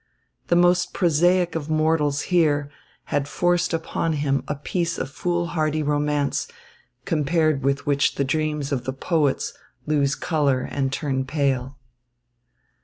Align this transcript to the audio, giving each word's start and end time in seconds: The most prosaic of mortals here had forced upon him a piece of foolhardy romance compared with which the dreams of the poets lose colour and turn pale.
The 0.47 0.55
most 0.55 0.95
prosaic 0.95 1.53
of 1.53 1.69
mortals 1.69 2.21
here 2.33 2.71
had 3.13 3.27
forced 3.27 3.71
upon 3.71 4.13
him 4.13 4.43
a 4.47 4.55
piece 4.55 4.97
of 4.97 5.11
foolhardy 5.11 5.83
romance 5.83 6.47
compared 7.05 7.61
with 7.61 7.85
which 7.85 8.15
the 8.15 8.23
dreams 8.25 8.71
of 8.71 8.85
the 8.85 8.93
poets 8.93 9.53
lose 9.85 10.15
colour 10.15 10.61
and 10.61 10.91
turn 10.91 11.23
pale. 11.25 11.77